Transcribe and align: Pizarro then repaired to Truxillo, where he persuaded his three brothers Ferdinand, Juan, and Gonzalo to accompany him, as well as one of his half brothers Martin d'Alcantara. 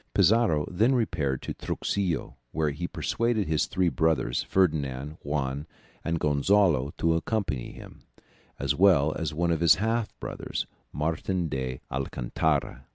Pizarro 0.15 0.65
then 0.67 0.95
repaired 0.95 1.43
to 1.43 1.53
Truxillo, 1.53 2.35
where 2.51 2.71
he 2.71 2.87
persuaded 2.87 3.47
his 3.47 3.67
three 3.67 3.87
brothers 3.89 4.41
Ferdinand, 4.41 5.17
Juan, 5.21 5.67
and 6.03 6.19
Gonzalo 6.19 6.91
to 6.97 7.13
accompany 7.13 7.71
him, 7.71 7.99
as 8.57 8.73
well 8.73 9.13
as 9.13 9.31
one 9.31 9.51
of 9.51 9.59
his 9.59 9.75
half 9.75 10.09
brothers 10.19 10.65
Martin 10.91 11.49
d'Alcantara. 11.49 12.87